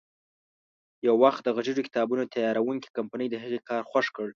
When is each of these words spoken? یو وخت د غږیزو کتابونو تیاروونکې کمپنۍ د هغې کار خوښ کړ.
یو 1.07 1.15
وخت 1.23 1.41
د 1.43 1.47
غږیزو 1.55 1.85
کتابونو 1.87 2.29
تیاروونکې 2.33 2.93
کمپنۍ 2.97 3.27
د 3.31 3.35
هغې 3.43 3.59
کار 3.69 3.81
خوښ 3.89 4.07
کړ. 4.15 4.27